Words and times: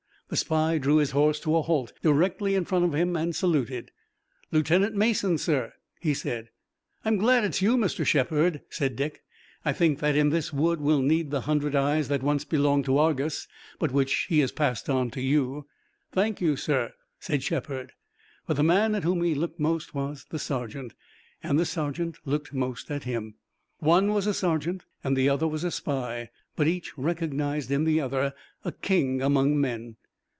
The 0.29 0.37
spy 0.37 0.77
drew 0.77 0.95
his 0.95 1.11
horse 1.11 1.41
to 1.41 1.57
a 1.57 1.61
halt 1.61 1.91
directly 2.01 2.55
in 2.55 2.63
front 2.63 2.85
of 2.85 2.95
him 2.95 3.17
and 3.17 3.35
saluted: 3.35 3.91
"Lieutenant 4.49 4.95
Mason, 4.95 5.37
sir?" 5.37 5.73
he 5.99 6.13
said. 6.13 6.47
"I'm 7.03 7.17
glad 7.17 7.43
it's 7.43 7.61
you, 7.61 7.75
Mr. 7.75 8.05
Shepard," 8.05 8.61
said 8.69 8.95
Dick. 8.95 9.23
"I 9.65 9.73
think 9.73 9.99
that 9.99 10.15
in 10.15 10.29
this 10.29 10.53
wood 10.53 10.79
we'll 10.79 11.01
need 11.01 11.31
the 11.31 11.41
hundred 11.41 11.75
eyes 11.75 12.07
that 12.07 12.23
once 12.23 12.45
belonged 12.45 12.85
to 12.85 12.97
Argus, 12.97 13.49
but 13.77 13.91
which 13.91 14.27
he 14.29 14.39
has 14.39 14.53
passed 14.53 14.89
on 14.89 15.11
to 15.11 15.21
you." 15.21 15.67
"Thank 16.13 16.39
you, 16.39 16.55
sir," 16.55 16.93
said 17.19 17.43
Shepard. 17.43 17.91
But 18.47 18.55
the 18.55 18.63
man 18.63 18.95
at 18.95 19.03
whom 19.03 19.23
he 19.23 19.35
looked 19.35 19.59
most 19.59 19.93
was 19.93 20.25
the 20.29 20.39
sergeant, 20.39 20.93
and 21.43 21.59
the 21.59 21.65
sergeant 21.65 22.19
looked 22.23 22.53
most 22.53 22.89
at 22.89 23.03
him. 23.03 23.35
One 23.79 24.13
was 24.13 24.27
a 24.27 24.33
sergeant 24.33 24.85
and 25.03 25.17
the 25.17 25.27
other 25.27 25.45
was 25.49 25.65
a 25.65 25.71
spy, 25.71 26.29
but 26.55 26.67
each 26.69 26.97
recognized 26.97 27.69
in 27.69 27.83
the 27.83 27.99
other 27.99 28.33
a 28.63 28.71
king 28.71 29.21
among 29.21 29.59
men. 29.59 29.97